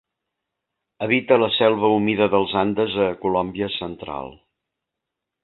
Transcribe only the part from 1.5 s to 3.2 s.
selva humida dels Andes, a